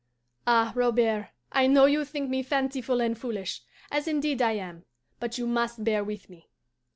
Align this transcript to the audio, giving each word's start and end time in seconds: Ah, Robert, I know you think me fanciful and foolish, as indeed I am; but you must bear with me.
Ah, 0.47 0.71
Robert, 0.75 1.27
I 1.51 1.67
know 1.67 1.85
you 1.85 2.03
think 2.05 2.27
me 2.27 2.41
fanciful 2.41 3.01
and 3.01 3.15
foolish, 3.15 3.61
as 3.91 4.07
indeed 4.07 4.41
I 4.41 4.53
am; 4.53 4.83
but 5.19 5.37
you 5.37 5.45
must 5.45 5.83
bear 5.83 6.03
with 6.03 6.27
me. 6.27 6.49